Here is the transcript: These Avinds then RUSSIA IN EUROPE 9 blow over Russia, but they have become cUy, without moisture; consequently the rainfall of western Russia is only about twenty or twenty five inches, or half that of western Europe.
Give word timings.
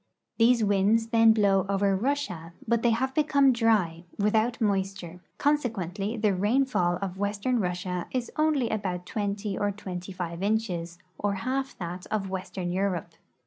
These 0.39 0.63
Avinds 0.63 1.11
then 1.11 1.31
RUSSIA 1.31 1.37
IN 1.37 1.43
EUROPE 1.43 1.65
9 1.65 1.65
blow 1.65 1.65
over 1.71 1.95
Russia, 1.95 2.53
but 2.67 2.81
they 2.81 2.89
have 2.89 3.13
become 3.13 3.53
cUy, 3.53 4.03
without 4.17 4.59
moisture; 4.59 5.19
consequently 5.37 6.17
the 6.17 6.33
rainfall 6.33 6.97
of 7.03 7.19
western 7.19 7.59
Russia 7.59 8.07
is 8.11 8.31
only 8.35 8.67
about 8.71 9.05
twenty 9.05 9.55
or 9.59 9.69
twenty 9.71 10.11
five 10.11 10.41
inches, 10.41 10.97
or 11.19 11.35
half 11.45 11.77
that 11.77 12.07
of 12.09 12.31
western 12.31 12.71
Europe. 12.71 13.11